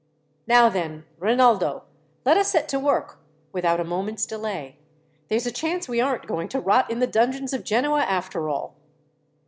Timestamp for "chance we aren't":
5.51-6.25